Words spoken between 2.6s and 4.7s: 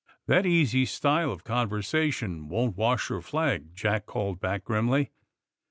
wash your flag!" Jack called back